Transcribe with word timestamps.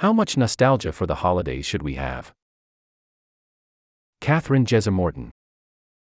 How 0.00 0.14
much 0.14 0.34
nostalgia 0.34 0.92
for 0.92 1.04
the 1.04 1.16
holidays 1.16 1.66
should 1.66 1.82
we 1.82 1.96
have? 1.96 2.32
Kathryn 4.22 4.64
Jezer-Morton. 4.64 5.30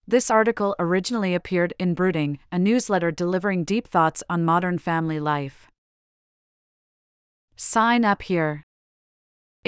This 0.06 0.30
article 0.30 0.76
originally 0.78 1.34
appeared 1.34 1.72
in 1.78 1.94
Brooding, 1.94 2.38
a 2.52 2.58
newsletter 2.58 3.10
delivering 3.10 3.64
deep 3.64 3.88
thoughts 3.88 4.22
on 4.28 4.44
modern 4.44 4.76
family 4.76 5.18
life. 5.18 5.68
Sign 7.56 8.04
up 8.04 8.20
here 8.20 8.62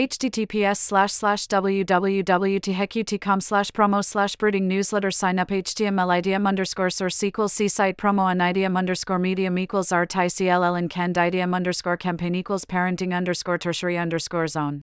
https 0.01 0.79
slash 0.79 1.13
slash 1.13 1.47
www.thecom 1.47 3.43
slash 3.43 3.71
promo 3.73 4.03
slash 4.03 4.35
brooding 4.37 4.67
newsletter 4.67 5.11
sign 5.11 5.38
up 5.38 5.49
html 5.49 6.23
idm 6.23 6.49
underscore 6.49 6.88
source 6.88 7.23
equals 7.23 7.53
c 7.53 7.69
site 7.69 7.99
promo 7.99 8.31
and 8.31 8.41
idm 8.41 8.79
underscore 8.79 9.19
medium 9.19 9.59
equals 9.59 9.92
art 9.92 10.09
icll 10.11 10.79
and 10.79 10.88
canned 10.88 11.19
underscore 11.19 11.99
campaign 11.99 12.35
equals 12.35 12.65
parenting 12.65 13.15
underscore 13.15 13.59
tertiary 13.59 13.99
underscore 13.99 14.47
zone. 14.47 14.81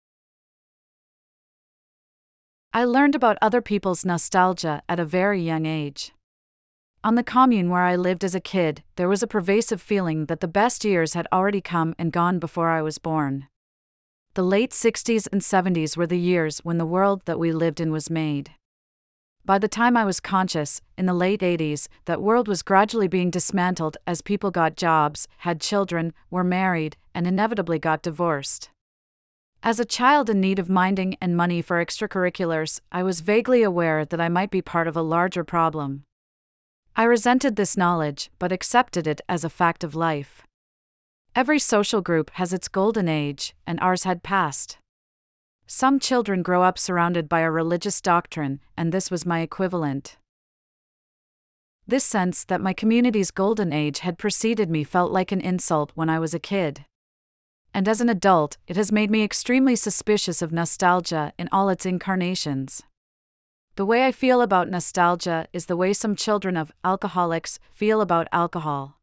I 2.73 2.85
learned 2.85 3.17
about 3.17 3.37
other 3.43 3.61
people's 3.61 4.05
nostalgia 4.05 4.81
at 4.89 5.01
a 5.01 5.05
very 5.05 5.43
young 5.43 5.67
age. 5.67 6.13
On 7.03 7.17
the 7.17 7.25
commune 7.25 7.69
where 7.69 7.83
I 7.83 7.97
lived 7.97 8.23
as 8.23 8.37
a 8.37 8.41
kid, 8.41 8.85
there 8.95 9.09
was 9.09 9.25
a 9.25 9.27
pervasive 9.27 9.83
feeling 9.83 10.27
that 10.27 10.39
the 10.39 10.47
best 10.47 10.85
years 10.85 11.15
had 11.15 11.27
already 11.33 11.61
come 11.61 11.97
and 11.99 12.13
gone 12.13 12.39
before 12.39 12.69
I 12.69 12.81
was 12.81 12.99
born. 12.99 13.49
The 14.41 14.47
late 14.47 14.71
60s 14.71 15.29
and 15.31 15.43
70s 15.43 15.99
were 15.99 16.07
the 16.07 16.19
years 16.19 16.61
when 16.61 16.79
the 16.79 16.87
world 16.87 17.21
that 17.27 17.39
we 17.39 17.53
lived 17.53 17.79
in 17.79 17.93
was 17.93 18.09
made. 18.09 18.53
By 19.45 19.59
the 19.59 19.69
time 19.69 19.99
I 19.99 20.07
was 20.07 20.19
conscious, 20.19 20.81
in 20.97 21.05
the 21.05 21.13
late 21.13 21.43
80s, 21.43 21.89
that 22.07 22.23
world 22.23 22.49
was 22.49 22.63
gradually 22.63 23.07
being 23.07 23.29
dismantled 23.29 23.99
as 24.07 24.23
people 24.23 24.51
got 24.51 24.79
jobs, 24.79 25.29
had 25.41 25.61
children, 25.61 26.15
were 26.31 26.43
married, 26.43 26.97
and 27.15 27.27
inevitably 27.27 27.79
got 27.79 28.01
divorced. 28.01 28.71
As 29.63 29.79
a 29.79 29.85
child 29.85 30.31
in 30.31 30.41
need 30.41 30.59
of 30.59 30.71
minding 30.71 31.19
and 31.21 31.37
money 31.37 31.61
for 31.61 31.77
extracurriculars, 31.77 32.81
I 32.91 33.03
was 33.03 33.21
vaguely 33.21 33.63
aware 33.63 34.07
that 34.07 34.23
I 34.23 34.31
might 34.31 34.51
be 34.51 34.63
part 34.63 34.89
of 34.89 34.97
a 34.97 35.03
larger 35.03 35.45
problem. 35.45 36.05
I 36.97 37.05
resented 37.05 37.57
this 37.57 37.77
knowledge, 37.77 38.31
but 38.39 38.53
accepted 38.53 39.07
it 39.07 39.21
as 39.29 39.45
a 39.45 39.51
fact 39.51 39.85
of 39.85 39.95
life. 39.95 40.47
Every 41.37 41.61
social 41.61 42.01
group 42.01 42.31
has 42.35 42.53
its 42.53 42.67
golden 42.67 43.09
age, 43.09 43.55
and 43.65 43.79
ours 43.81 44.03
had 44.03 44.25
passed. 44.25 44.79
Some 45.65 46.01
children 46.01 46.43
grow 46.43 46.65
up 46.65 46.77
surrounded 46.77 47.29
by 47.29 47.41
a 47.41 47.51
religious 47.53 48.01
doctrine, 48.01 48.59
and 48.77 48.91
this 48.91 49.13
was 49.13 49.25
my 49.25 49.39
equivalent. 49.39 50.17
This 51.87 52.05
sense 52.05 52.43
that 52.45 52.61
my 52.61 52.73
community's 52.73 53.31
golden 53.31 53.73
age 53.73 54.01
had 54.01 54.19
preceded 54.19 54.69
me 54.69 54.83
felt 54.83 55.13
like 55.13 55.31
an 55.31 55.41
insult 55.41 55.93
when 55.95 56.09
I 56.09 56.19
was 56.19 56.35
a 56.35 56.41
kid. 56.41 56.85
And 57.73 57.87
as 57.87 58.01
an 58.01 58.09
adult, 58.09 58.57
it 58.67 58.77
has 58.77 58.91
made 58.91 59.11
me 59.11 59.23
extremely 59.23 59.77
suspicious 59.77 60.43
of 60.43 60.51
nostalgia 60.51 61.33
in 61.39 61.49
all 61.53 61.69
its 61.69 61.87
incarnations. 61.87 62.83
The 63.77 63.87
way 63.87 64.05
I 64.05 64.11
feel 64.11 64.43
about 64.43 64.69
nostalgia 64.69 65.47
is 65.53 65.67
the 65.67 65.77
way 65.77 65.93
some 65.93 66.17
children 66.17 66.57
of 66.57 66.73
alcoholics 66.85 67.61
feel 67.73 68.01
about 68.01 68.27
alcohol 68.33 69.00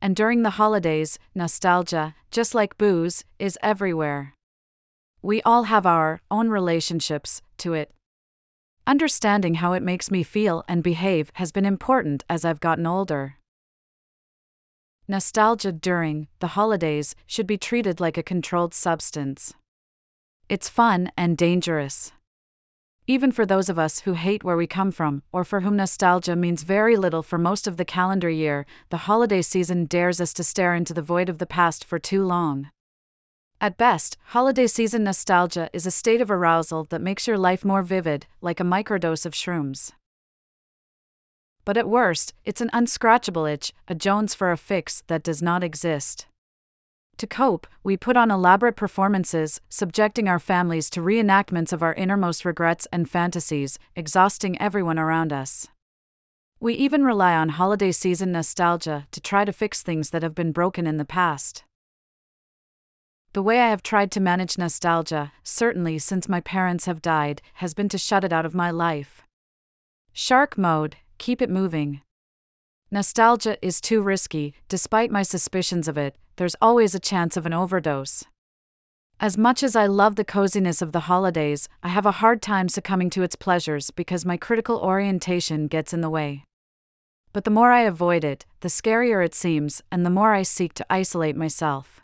and 0.00 0.14
during 0.14 0.42
the 0.42 0.50
holidays, 0.50 1.18
nostalgia, 1.34 2.14
just 2.30 2.54
like 2.54 2.78
booze, 2.78 3.24
is 3.38 3.58
everywhere. 3.62 4.34
We 5.22 5.42
all 5.42 5.64
have 5.64 5.86
our 5.86 6.20
own 6.30 6.48
relationships 6.48 7.42
to 7.58 7.74
it. 7.74 7.90
Understanding 8.86 9.54
how 9.56 9.72
it 9.72 9.82
makes 9.82 10.10
me 10.10 10.22
feel 10.22 10.64
and 10.68 10.82
behave 10.82 11.32
has 11.34 11.50
been 11.50 11.66
important 11.66 12.22
as 12.28 12.44
I've 12.44 12.60
gotten 12.60 12.86
older. 12.86 13.36
Nostalgia 15.08 15.72
during 15.72 16.28
the 16.40 16.48
holidays 16.48 17.14
should 17.26 17.46
be 17.46 17.58
treated 17.58 18.00
like 18.00 18.16
a 18.16 18.22
controlled 18.22 18.74
substance. 18.74 19.54
It's 20.48 20.68
fun 20.68 21.10
and 21.16 21.36
dangerous. 21.36 22.12
Even 23.08 23.30
for 23.30 23.46
those 23.46 23.68
of 23.68 23.78
us 23.78 24.00
who 24.00 24.14
hate 24.14 24.42
where 24.42 24.56
we 24.56 24.66
come 24.66 24.90
from, 24.90 25.22
or 25.30 25.44
for 25.44 25.60
whom 25.60 25.76
nostalgia 25.76 26.34
means 26.34 26.64
very 26.64 26.96
little 26.96 27.22
for 27.22 27.38
most 27.38 27.68
of 27.68 27.76
the 27.76 27.84
calendar 27.84 28.28
year, 28.28 28.66
the 28.90 29.06
holiday 29.06 29.40
season 29.42 29.84
dares 29.84 30.20
us 30.20 30.32
to 30.32 30.42
stare 30.42 30.74
into 30.74 30.92
the 30.92 31.02
void 31.02 31.28
of 31.28 31.38
the 31.38 31.46
past 31.46 31.84
for 31.84 32.00
too 32.00 32.24
long. 32.24 32.68
At 33.60 33.78
best, 33.78 34.16
holiday 34.30 34.66
season 34.66 35.04
nostalgia 35.04 35.70
is 35.72 35.86
a 35.86 35.92
state 35.92 36.20
of 36.20 36.32
arousal 36.32 36.82
that 36.90 37.00
makes 37.00 37.28
your 37.28 37.38
life 37.38 37.64
more 37.64 37.82
vivid, 37.82 38.26
like 38.40 38.58
a 38.58 38.64
microdose 38.64 39.24
of 39.24 39.34
shrooms. 39.34 39.92
But 41.64 41.76
at 41.76 41.88
worst, 41.88 42.34
it's 42.44 42.60
an 42.60 42.70
unscratchable 42.72 43.50
itch, 43.50 43.72
a 43.86 43.94
Jones 43.94 44.34
for 44.34 44.50
a 44.50 44.56
fix 44.56 45.04
that 45.06 45.22
does 45.22 45.40
not 45.40 45.62
exist. 45.62 46.26
To 47.18 47.26
cope, 47.26 47.66
we 47.82 47.96
put 47.96 48.16
on 48.16 48.30
elaborate 48.30 48.76
performances, 48.76 49.60
subjecting 49.70 50.28
our 50.28 50.38
families 50.38 50.90
to 50.90 51.00
reenactments 51.00 51.72
of 51.72 51.82
our 51.82 51.94
innermost 51.94 52.44
regrets 52.44 52.86
and 52.92 53.08
fantasies, 53.08 53.78
exhausting 53.94 54.60
everyone 54.60 54.98
around 54.98 55.32
us. 55.32 55.66
We 56.60 56.74
even 56.74 57.04
rely 57.04 57.34
on 57.34 57.50
holiday 57.50 57.92
season 57.92 58.32
nostalgia 58.32 59.06
to 59.12 59.20
try 59.20 59.46
to 59.46 59.52
fix 59.52 59.82
things 59.82 60.10
that 60.10 60.22
have 60.22 60.34
been 60.34 60.52
broken 60.52 60.86
in 60.86 60.98
the 60.98 61.06
past. 61.06 61.64
The 63.32 63.42
way 63.42 63.60
I 63.60 63.68
have 63.68 63.82
tried 63.82 64.10
to 64.12 64.20
manage 64.20 64.58
nostalgia, 64.58 65.32
certainly 65.42 65.98
since 65.98 66.28
my 66.28 66.40
parents 66.40 66.84
have 66.84 67.02
died, 67.02 67.40
has 67.54 67.72
been 67.74 67.88
to 67.90 67.98
shut 67.98 68.24
it 68.24 68.32
out 68.32 68.46
of 68.46 68.54
my 68.54 68.70
life. 68.70 69.22
Shark 70.12 70.56
mode, 70.56 70.96
keep 71.18 71.40
it 71.40 71.50
moving. 71.50 72.00
Nostalgia 72.90 73.58
is 73.66 73.80
too 73.80 74.00
risky, 74.00 74.54
despite 74.68 75.10
my 75.10 75.22
suspicions 75.22 75.88
of 75.88 75.98
it, 75.98 76.16
there's 76.36 76.54
always 76.60 76.94
a 76.94 77.00
chance 77.00 77.36
of 77.36 77.44
an 77.44 77.52
overdose. 77.52 78.22
As 79.18 79.36
much 79.36 79.64
as 79.64 79.74
I 79.74 79.86
love 79.86 80.14
the 80.14 80.24
coziness 80.24 80.80
of 80.80 80.92
the 80.92 81.00
holidays, 81.00 81.68
I 81.82 81.88
have 81.88 82.06
a 82.06 82.20
hard 82.22 82.40
time 82.40 82.68
succumbing 82.68 83.10
to 83.10 83.22
its 83.22 83.34
pleasures 83.34 83.90
because 83.90 84.24
my 84.24 84.36
critical 84.36 84.78
orientation 84.78 85.66
gets 85.66 85.92
in 85.92 86.00
the 86.00 86.10
way. 86.10 86.44
But 87.32 87.44
the 87.44 87.50
more 87.50 87.72
I 87.72 87.80
avoid 87.80 88.22
it, 88.22 88.46
the 88.60 88.68
scarier 88.68 89.24
it 89.24 89.34
seems, 89.34 89.82
and 89.90 90.06
the 90.06 90.10
more 90.10 90.32
I 90.32 90.42
seek 90.42 90.72
to 90.74 90.86
isolate 90.88 91.34
myself. 91.34 92.02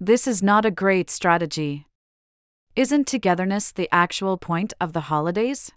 This 0.00 0.26
is 0.26 0.42
not 0.42 0.64
a 0.64 0.70
great 0.72 1.08
strategy. 1.08 1.86
Isn't 2.74 3.06
togetherness 3.06 3.70
the 3.70 3.88
actual 3.92 4.38
point 4.38 4.72
of 4.80 4.92
the 4.92 5.02
holidays? 5.02 5.70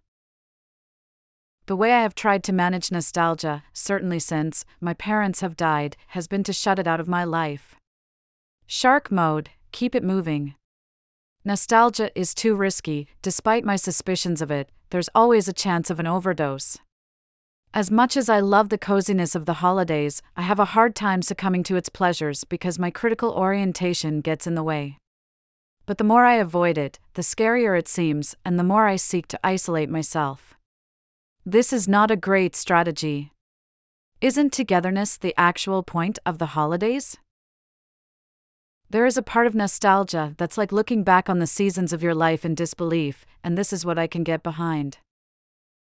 The 1.68 1.76
way 1.76 1.92
I 1.92 2.02
have 2.02 2.16
tried 2.16 2.46
to 2.46 2.54
manage 2.54 2.92
nostalgia, 2.92 3.62
certainly 3.74 4.20
since 4.20 4.64
my 4.80 4.94
parents 4.94 5.42
have 5.42 5.58
died, 5.58 5.98
has 6.08 6.26
been 6.26 6.44
to 6.46 6.54
shut 6.54 6.80
it 6.80 6.88
out 6.88 7.02
of 7.02 7.10
my 7.10 7.26
life. 7.26 7.76
Shark 8.66 9.12
mode, 9.12 9.50
keep 9.74 9.94
it 9.94 10.04
moving. 10.04 10.56
Nostalgia 11.44 12.10
is 12.18 12.34
too 12.34 12.56
risky, 12.56 13.10
despite 13.22 13.66
my 13.66 13.76
suspicions 13.76 14.42
of 14.42 14.50
it, 14.50 14.70
there's 14.92 15.10
always 15.14 15.50
a 15.50 15.54
chance 15.54 15.90
of 15.90 16.00
an 16.00 16.08
overdose. 16.08 16.78
As 17.74 17.92
much 17.92 18.16
as 18.16 18.30
I 18.30 18.40
love 18.40 18.70
the 18.70 18.78
coziness 18.78 19.36
of 19.36 19.46
the 19.46 19.56
holidays, 19.56 20.22
I 20.38 20.44
have 20.44 20.60
a 20.60 20.72
hard 20.74 20.96
time 20.96 21.22
succumbing 21.22 21.64
to 21.64 21.76
its 21.76 21.90
pleasures 21.90 22.46
because 22.46 22.80
my 22.80 22.92
critical 22.92 23.32
orientation 23.32 24.22
gets 24.22 24.48
in 24.48 24.56
the 24.56 24.64
way. 24.64 24.98
But 25.86 25.98
the 25.98 26.06
more 26.06 26.24
I 26.24 26.36
avoid 26.36 26.78
it, 26.78 26.98
the 27.16 27.22
scarier 27.24 27.78
it 27.78 27.90
seems, 27.90 28.36
and 28.46 28.58
the 28.58 28.64
more 28.64 28.88
I 28.88 28.96
seek 28.96 29.28
to 29.28 29.40
isolate 29.44 29.90
myself. 29.90 30.57
This 31.50 31.72
is 31.72 31.88
not 31.88 32.12
a 32.12 32.18
great 32.18 32.58
strategy. 32.58 33.32
Isn't 34.20 34.52
togetherness 34.52 35.16
the 35.16 35.34
actual 35.38 35.82
point 35.82 36.20
of 36.26 36.40
the 36.40 36.48
holidays? 36.48 37.16
There 38.90 39.06
is 39.06 39.16
a 39.16 39.22
part 39.22 39.48
of 39.48 39.56
nostalgia 39.56 40.36
that's 40.38 40.58
like 40.58 40.74
looking 40.74 41.06
back 41.06 41.30
on 41.30 41.40
the 41.40 41.48
seasons 41.48 41.94
of 41.94 42.04
your 42.04 42.14
life 42.14 42.44
in 42.44 42.54
disbelief, 42.54 43.26
and 43.46 43.58
this 43.58 43.72
is 43.72 43.86
what 43.86 43.98
I 43.98 44.08
can 44.08 44.26
get 44.26 44.44
behind. 44.44 44.98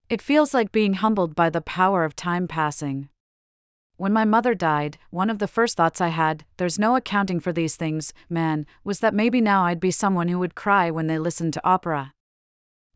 It 0.07 0.21
feels 0.21 0.53
like 0.53 0.71
being 0.71 0.93
humbled 0.93 1.33
by 1.33 1.49
the 1.49 1.61
power 1.61 2.05
of 2.05 2.15
time 2.15 2.47
passing. 2.47 3.09
When 3.97 4.13
my 4.13 4.23
mother 4.23 4.53
died, 4.53 4.99
one 5.09 5.31
of 5.31 5.39
the 5.39 5.47
first 5.47 5.77
thoughts 5.77 5.99
I 5.99 6.09
had, 6.09 6.45
there's 6.57 6.77
no 6.77 6.95
accounting 6.95 7.39
for 7.39 7.51
these 7.51 7.75
things, 7.75 8.13
man, 8.29 8.67
was 8.83 8.99
that 8.99 9.15
maybe 9.15 9.41
now 9.41 9.65
I'd 9.65 9.79
be 9.79 9.89
someone 9.89 10.27
who 10.27 10.37
would 10.37 10.53
cry 10.53 10.91
when 10.91 11.07
they 11.07 11.17
listened 11.17 11.53
to 11.53 11.67
opera. 11.67 12.13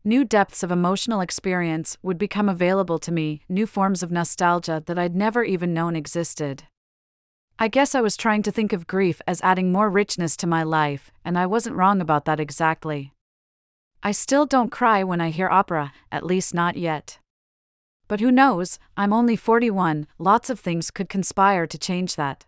New 0.04 0.24
depths 0.24 0.62
of 0.62 0.70
emotional 0.70 1.20
experience 1.20 1.98
would 2.02 2.16
become 2.16 2.48
available 2.48 2.98
to 2.98 3.12
me, 3.12 3.42
new 3.50 3.66
forms 3.66 4.02
of 4.02 4.10
nostalgia 4.10 4.82
that 4.86 4.98
I'd 4.98 5.14
never 5.14 5.44
even 5.44 5.74
known 5.74 5.94
existed. 5.94 6.62
I 7.58 7.68
guess 7.68 7.94
I 7.94 8.00
was 8.00 8.16
trying 8.16 8.42
to 8.44 8.50
think 8.50 8.72
of 8.72 8.86
grief 8.86 9.20
as 9.26 9.42
adding 9.42 9.70
more 9.70 9.90
richness 9.90 10.38
to 10.38 10.46
my 10.46 10.62
life, 10.62 11.10
and 11.22 11.38
I 11.38 11.44
wasn't 11.44 11.76
wrong 11.76 12.00
about 12.00 12.24
that 12.24 12.40
exactly. 12.40 13.12
I 14.02 14.12
still 14.12 14.46
don't 14.46 14.72
cry 14.72 15.04
when 15.04 15.20
I 15.20 15.28
hear 15.28 15.50
opera, 15.50 15.92
at 16.10 16.24
least 16.24 16.54
not 16.54 16.76
yet. 16.76 17.18
But 18.08 18.20
who 18.20 18.32
knows, 18.32 18.78
I'm 18.96 19.12
only 19.12 19.36
41, 19.36 20.06
lots 20.18 20.48
of 20.48 20.58
things 20.58 20.90
could 20.90 21.10
conspire 21.10 21.66
to 21.66 21.78
change 21.78 22.16
that. 22.16 22.46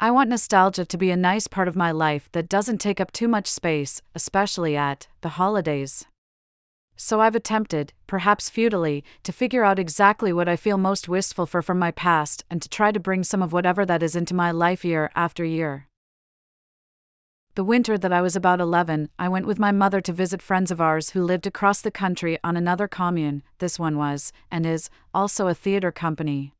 I 0.00 0.12
want 0.12 0.30
nostalgia 0.30 0.84
to 0.84 0.96
be 0.96 1.10
a 1.10 1.16
nice 1.16 1.48
part 1.48 1.66
of 1.66 1.74
my 1.74 1.90
life 1.90 2.28
that 2.30 2.48
doesn't 2.48 2.78
take 2.78 3.00
up 3.00 3.10
too 3.10 3.26
much 3.26 3.48
space, 3.48 4.00
especially 4.14 4.76
at 4.76 5.08
the 5.22 5.30
holidays. 5.30 6.06
So 6.94 7.20
I've 7.20 7.34
attempted, 7.34 7.92
perhaps 8.06 8.48
futilely, 8.48 9.02
to 9.24 9.32
figure 9.32 9.64
out 9.64 9.80
exactly 9.80 10.32
what 10.32 10.48
I 10.48 10.54
feel 10.54 10.78
most 10.78 11.08
wistful 11.08 11.46
for 11.46 11.62
from 11.62 11.80
my 11.80 11.90
past 11.90 12.44
and 12.48 12.62
to 12.62 12.68
try 12.68 12.92
to 12.92 13.00
bring 13.00 13.24
some 13.24 13.42
of 13.42 13.52
whatever 13.52 13.84
that 13.86 14.04
is 14.04 14.14
into 14.14 14.34
my 14.34 14.52
life 14.52 14.84
year 14.84 15.10
after 15.16 15.44
year. 15.44 15.88
The 17.56 17.64
winter 17.64 17.98
that 17.98 18.12
I 18.12 18.22
was 18.22 18.36
about 18.36 18.60
11, 18.60 19.10
I 19.18 19.28
went 19.28 19.46
with 19.48 19.58
my 19.58 19.72
mother 19.72 20.00
to 20.02 20.12
visit 20.12 20.40
friends 20.40 20.70
of 20.70 20.80
ours 20.80 21.10
who 21.10 21.24
lived 21.24 21.44
across 21.44 21.80
the 21.80 21.90
country 21.90 22.38
on 22.44 22.56
another 22.56 22.86
commune. 22.86 23.42
This 23.58 23.80
one 23.80 23.98
was, 23.98 24.32
and 24.48 24.64
is, 24.64 24.90
also 25.12 25.48
a 25.48 25.54
theater 25.54 25.90
company. 25.90 26.52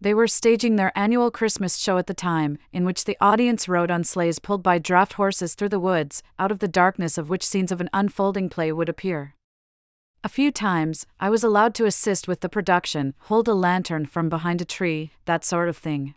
They 0.00 0.14
were 0.14 0.28
staging 0.28 0.76
their 0.76 0.96
annual 0.96 1.30
Christmas 1.32 1.76
show 1.76 1.98
at 1.98 2.06
the 2.06 2.14
time, 2.14 2.58
in 2.72 2.84
which 2.84 3.04
the 3.04 3.16
audience 3.20 3.68
rode 3.68 3.90
on 3.90 4.04
sleighs 4.04 4.38
pulled 4.38 4.62
by 4.62 4.78
draft 4.78 5.14
horses 5.14 5.54
through 5.54 5.70
the 5.70 5.80
woods, 5.80 6.22
out 6.38 6.52
of 6.52 6.60
the 6.60 6.68
darkness 6.68 7.18
of 7.18 7.28
which 7.28 7.44
scenes 7.44 7.72
of 7.72 7.80
an 7.80 7.90
unfolding 7.92 8.48
play 8.48 8.70
would 8.70 8.88
appear. 8.88 9.34
A 10.22 10.28
few 10.28 10.52
times, 10.52 11.04
I 11.18 11.30
was 11.30 11.42
allowed 11.42 11.74
to 11.76 11.86
assist 11.86 12.28
with 12.28 12.40
the 12.40 12.48
production, 12.48 13.14
hold 13.22 13.48
a 13.48 13.54
lantern 13.54 14.06
from 14.06 14.28
behind 14.28 14.60
a 14.60 14.64
tree, 14.64 15.10
that 15.24 15.44
sort 15.44 15.68
of 15.68 15.76
thing. 15.76 16.14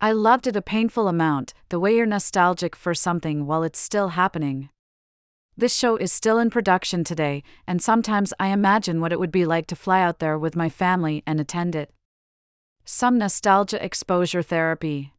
I 0.00 0.10
loved 0.10 0.48
it 0.48 0.56
a 0.56 0.62
painful 0.62 1.06
amount, 1.06 1.54
the 1.68 1.78
way 1.78 1.94
you're 1.94 2.06
nostalgic 2.06 2.74
for 2.74 2.94
something 2.94 3.46
while 3.46 3.62
it's 3.62 3.78
still 3.78 4.10
happening. 4.10 4.68
This 5.56 5.76
show 5.76 5.96
is 5.96 6.12
still 6.12 6.38
in 6.38 6.50
production 6.50 7.04
today, 7.04 7.42
and 7.66 7.82
sometimes 7.82 8.32
I 8.40 8.48
imagine 8.48 9.00
what 9.00 9.12
it 9.12 9.20
would 9.20 9.30
be 9.30 9.44
like 9.44 9.66
to 9.66 9.76
fly 9.76 10.00
out 10.00 10.18
there 10.18 10.38
with 10.38 10.56
my 10.56 10.68
family 10.68 11.22
and 11.26 11.38
attend 11.38 11.76
it. 11.76 11.92
Some 12.84 13.18
nostalgia 13.18 13.84
exposure 13.84 14.42
therapy. 14.42 15.12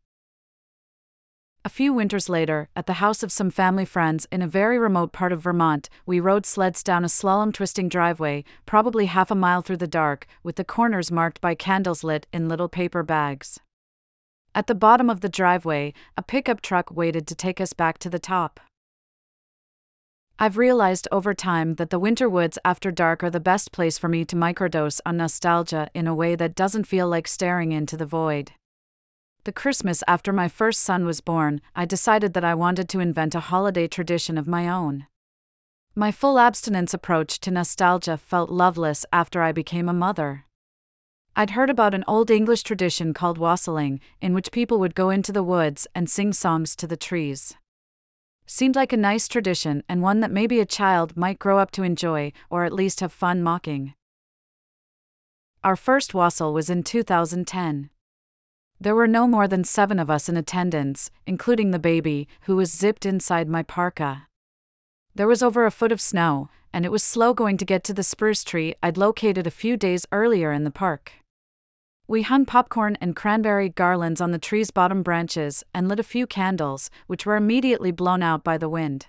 A 1.63 1.69
few 1.69 1.93
winters 1.93 2.27
later, 2.27 2.69
at 2.75 2.87
the 2.87 2.93
house 2.93 3.21
of 3.21 3.31
some 3.31 3.51
family 3.51 3.85
friends 3.85 4.27
in 4.31 4.41
a 4.41 4.47
very 4.47 4.79
remote 4.79 5.11
part 5.11 5.31
of 5.31 5.43
Vermont, 5.43 5.89
we 6.07 6.19
rode 6.19 6.45
sleds 6.45 6.81
down 6.81 7.05
a 7.05 7.07
slalom 7.07 7.53
twisting 7.53 7.87
driveway, 7.87 8.43
probably 8.65 9.05
half 9.05 9.29
a 9.29 9.35
mile 9.35 9.61
through 9.61 9.77
the 9.77 9.87
dark, 9.87 10.25
with 10.41 10.55
the 10.55 10.63
corners 10.63 11.11
marked 11.11 11.39
by 11.39 11.53
candles 11.53 12.03
lit 12.03 12.25
in 12.33 12.49
little 12.49 12.67
paper 12.67 13.03
bags. 13.03 13.59
At 14.55 14.65
the 14.65 14.75
bottom 14.75 15.07
of 15.07 15.21
the 15.21 15.29
driveway, 15.29 15.93
a 16.17 16.23
pickup 16.23 16.61
truck 16.61 16.89
waited 16.89 17.27
to 17.27 17.35
take 17.35 17.61
us 17.61 17.73
back 17.73 17.99
to 17.99 18.09
the 18.09 18.19
top. 18.19 18.59
I've 20.43 20.57
realized 20.57 21.07
over 21.11 21.35
time 21.35 21.75
that 21.75 21.91
the 21.91 21.99
winter 21.99 22.27
woods 22.27 22.57
after 22.65 22.89
dark 22.89 23.23
are 23.23 23.29
the 23.29 23.39
best 23.39 23.71
place 23.71 23.99
for 23.99 24.07
me 24.07 24.25
to 24.25 24.35
microdose 24.35 24.99
on 25.05 25.17
nostalgia 25.17 25.87
in 25.93 26.07
a 26.07 26.15
way 26.15 26.35
that 26.35 26.55
doesn't 26.55 26.87
feel 26.87 27.07
like 27.07 27.27
staring 27.27 27.71
into 27.71 27.95
the 27.95 28.07
void. 28.07 28.53
The 29.43 29.51
Christmas 29.51 30.03
after 30.07 30.33
my 30.33 30.47
first 30.47 30.81
son 30.81 31.05
was 31.05 31.21
born, 31.21 31.61
I 31.75 31.85
decided 31.85 32.33
that 32.33 32.43
I 32.43 32.55
wanted 32.55 32.89
to 32.89 32.99
invent 32.99 33.35
a 33.35 33.39
holiday 33.39 33.87
tradition 33.87 34.35
of 34.35 34.47
my 34.47 34.67
own. 34.67 35.05
My 35.93 36.11
full 36.11 36.39
abstinence 36.39 36.91
approach 36.91 37.39
to 37.41 37.51
nostalgia 37.51 38.17
felt 38.17 38.49
loveless 38.49 39.05
after 39.13 39.43
I 39.43 39.51
became 39.51 39.87
a 39.87 39.93
mother. 39.93 40.45
I'd 41.35 41.51
heard 41.51 41.69
about 41.69 41.93
an 41.93 42.03
old 42.07 42.31
English 42.31 42.63
tradition 42.63 43.13
called 43.13 43.37
wassailing, 43.37 43.99
in 44.19 44.33
which 44.33 44.51
people 44.51 44.79
would 44.79 44.95
go 44.95 45.11
into 45.11 45.31
the 45.31 45.43
woods 45.43 45.85
and 45.93 46.09
sing 46.09 46.33
songs 46.33 46.75
to 46.77 46.87
the 46.87 46.97
trees. 46.97 47.55
Seemed 48.53 48.75
like 48.75 48.91
a 48.91 48.97
nice 48.97 49.29
tradition 49.29 49.81
and 49.87 50.01
one 50.01 50.19
that 50.19 50.29
maybe 50.29 50.59
a 50.59 50.65
child 50.65 51.15
might 51.15 51.39
grow 51.39 51.57
up 51.57 51.71
to 51.71 51.83
enjoy, 51.83 52.33
or 52.49 52.65
at 52.65 52.73
least 52.73 52.99
have 52.99 53.13
fun 53.13 53.41
mocking. 53.41 53.93
Our 55.63 55.77
first 55.77 56.13
wassail 56.13 56.51
was 56.51 56.69
in 56.69 56.83
2010. 56.83 57.89
There 58.77 58.93
were 58.93 59.07
no 59.07 59.25
more 59.25 59.47
than 59.47 59.63
seven 59.63 59.99
of 59.99 60.09
us 60.09 60.27
in 60.27 60.35
attendance, 60.35 61.11
including 61.25 61.71
the 61.71 61.79
baby, 61.79 62.27
who 62.41 62.57
was 62.57 62.73
zipped 62.73 63.05
inside 63.05 63.47
my 63.47 63.63
parka. 63.63 64.27
There 65.15 65.29
was 65.29 65.41
over 65.41 65.65
a 65.65 65.71
foot 65.71 65.93
of 65.93 66.01
snow, 66.01 66.49
and 66.73 66.83
it 66.83 66.91
was 66.91 67.03
slow 67.03 67.33
going 67.33 67.55
to 67.55 67.63
get 67.63 67.85
to 67.85 67.93
the 67.93 68.03
spruce 68.03 68.43
tree 68.43 68.75
I'd 68.83 68.97
located 68.97 69.47
a 69.47 69.51
few 69.51 69.77
days 69.77 70.05
earlier 70.11 70.51
in 70.51 70.65
the 70.65 70.71
park. 70.71 71.13
We 72.11 72.23
hung 72.23 72.45
popcorn 72.45 72.97
and 72.99 73.15
cranberry 73.15 73.69
garlands 73.69 74.19
on 74.19 74.31
the 74.31 74.37
tree's 74.37 74.69
bottom 74.69 75.01
branches 75.01 75.63
and 75.73 75.87
lit 75.87 75.97
a 75.97 76.03
few 76.03 76.27
candles, 76.27 76.89
which 77.07 77.25
were 77.25 77.37
immediately 77.37 77.91
blown 77.91 78.21
out 78.21 78.43
by 78.43 78.57
the 78.57 78.67
wind. 78.67 79.07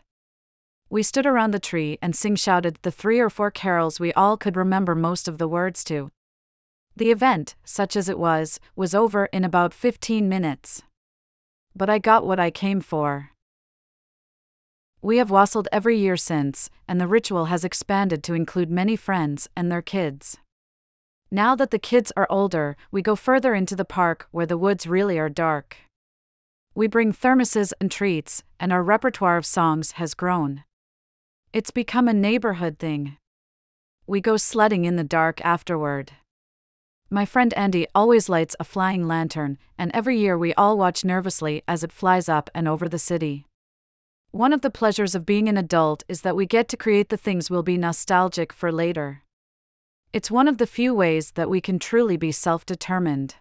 We 0.88 1.02
stood 1.02 1.26
around 1.26 1.50
the 1.50 1.58
tree 1.58 1.98
and 2.00 2.14
sing 2.14 2.36
shouted 2.36 2.78
the 2.82 2.92
three 2.92 3.18
or 3.18 3.28
four 3.28 3.50
carols 3.50 3.98
we 3.98 4.12
all 4.12 4.36
could 4.36 4.56
remember 4.56 4.94
most 4.94 5.26
of 5.26 5.38
the 5.38 5.48
words 5.48 5.82
to. 5.86 6.12
The 6.94 7.10
event, 7.10 7.56
such 7.64 7.96
as 7.96 8.08
it 8.08 8.20
was, 8.20 8.60
was 8.76 8.94
over 8.94 9.26
in 9.32 9.42
about 9.42 9.74
15 9.74 10.28
minutes. 10.28 10.82
But 11.74 11.90
I 11.90 11.98
got 11.98 12.24
what 12.24 12.38
I 12.38 12.52
came 12.52 12.80
for. 12.80 13.30
We 15.00 15.16
have 15.16 15.28
wassailed 15.28 15.66
every 15.72 15.98
year 15.98 16.16
since, 16.16 16.70
and 16.86 17.00
the 17.00 17.08
ritual 17.08 17.46
has 17.46 17.64
expanded 17.64 18.22
to 18.22 18.34
include 18.34 18.70
many 18.70 18.94
friends 18.94 19.48
and 19.56 19.72
their 19.72 19.82
kids. 19.82 20.38
Now 21.34 21.54
that 21.54 21.70
the 21.70 21.78
kids 21.78 22.12
are 22.14 22.26
older, 22.28 22.76
we 22.90 23.00
go 23.00 23.16
further 23.16 23.54
into 23.54 23.74
the 23.74 23.86
park 23.86 24.28
where 24.32 24.44
the 24.44 24.58
woods 24.58 24.86
really 24.86 25.18
are 25.18 25.30
dark. 25.30 25.78
We 26.74 26.86
bring 26.86 27.10
thermoses 27.10 27.72
and 27.80 27.90
treats, 27.90 28.42
and 28.60 28.70
our 28.70 28.82
repertoire 28.82 29.38
of 29.38 29.46
songs 29.46 29.92
has 29.92 30.12
grown. 30.12 30.64
It's 31.54 31.70
become 31.70 32.06
a 32.06 32.12
neighborhood 32.12 32.78
thing. 32.78 33.16
We 34.06 34.20
go 34.20 34.36
sledding 34.36 34.84
in 34.84 34.96
the 34.96 35.04
dark 35.04 35.42
afterward. 35.42 36.12
My 37.08 37.24
friend 37.24 37.54
Andy 37.54 37.86
always 37.94 38.28
lights 38.28 38.54
a 38.60 38.64
flying 38.64 39.08
lantern, 39.08 39.56
and 39.78 39.90
every 39.94 40.18
year 40.18 40.36
we 40.36 40.52
all 40.52 40.76
watch 40.76 41.02
nervously 41.02 41.62
as 41.66 41.82
it 41.82 41.92
flies 41.92 42.28
up 42.28 42.50
and 42.54 42.68
over 42.68 42.90
the 42.90 42.98
city. 42.98 43.46
One 44.32 44.52
of 44.52 44.60
the 44.60 44.68
pleasures 44.68 45.14
of 45.14 45.24
being 45.24 45.48
an 45.48 45.56
adult 45.56 46.04
is 46.08 46.20
that 46.20 46.36
we 46.36 46.44
get 46.44 46.68
to 46.68 46.76
create 46.76 47.08
the 47.08 47.16
things 47.16 47.48
we'll 47.48 47.62
be 47.62 47.78
nostalgic 47.78 48.52
for 48.52 48.70
later. 48.70 49.22
It's 50.12 50.30
one 50.30 50.46
of 50.46 50.58
the 50.58 50.66
few 50.66 50.94
ways 50.94 51.30
that 51.32 51.48
we 51.48 51.62
can 51.62 51.78
truly 51.78 52.18
be 52.18 52.32
self 52.32 52.66
determined. 52.66 53.36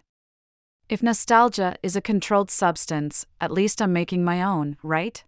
If 0.88 1.02
nostalgia 1.02 1.76
is 1.82 1.96
a 1.96 2.00
controlled 2.00 2.50
substance, 2.50 3.26
at 3.42 3.52
least 3.52 3.82
I'm 3.82 3.92
making 3.92 4.24
my 4.24 4.42
own, 4.42 4.78
right? 4.82 5.22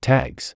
Tags 0.00 0.54